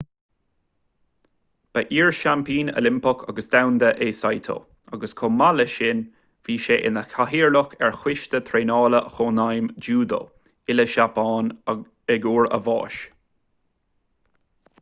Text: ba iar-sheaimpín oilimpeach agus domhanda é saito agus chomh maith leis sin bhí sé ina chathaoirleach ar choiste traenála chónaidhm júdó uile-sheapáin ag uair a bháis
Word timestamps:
ba 1.77 1.81
iar-sheaimpín 1.97 2.71
oilimpeach 2.79 3.25
agus 3.33 3.49
domhanda 3.55 3.91
é 4.05 4.07
saito 4.19 4.55
agus 4.97 5.13
chomh 5.19 5.35
maith 5.41 5.53
leis 5.59 5.75
sin 5.81 6.01
bhí 6.49 6.55
sé 6.63 6.77
ina 6.91 7.03
chathaoirleach 7.11 7.75
ar 7.89 7.93
choiste 8.01 8.41
traenála 8.49 9.03
chónaidhm 9.19 9.69
júdó 9.89 10.23
uile-sheapáin 10.71 11.53
ag 11.75 11.85
uair 12.33 12.49
a 12.59 12.59
bháis 12.71 12.97